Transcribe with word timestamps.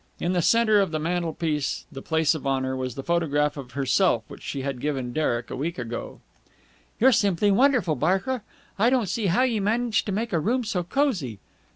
In 0.19 0.33
the 0.33 0.41
centre 0.41 0.81
of 0.81 0.89
the 0.89 0.97
mantelpiece, 0.97 1.85
the 1.91 2.01
place 2.01 2.33
of 2.33 2.47
honour, 2.47 2.75
was 2.75 2.95
the 2.95 3.03
photograph 3.03 3.55
of 3.55 3.73
herself 3.73 4.23
which 4.29 4.41
she 4.41 4.63
had 4.63 4.81
given 4.81 5.13
Derek 5.13 5.51
a 5.51 5.55
week 5.55 5.77
ago. 5.77 6.21
"You're 6.99 7.11
simply 7.11 7.51
wonderful, 7.51 7.93
Barker! 7.95 8.41
I 8.79 8.89
don't 8.89 9.07
see 9.07 9.27
how 9.27 9.43
you 9.43 9.61
manage 9.61 10.03
to 10.05 10.11
make 10.11 10.33
a 10.33 10.39
room 10.39 10.63
so 10.63 10.81
cosy!" 10.83 11.37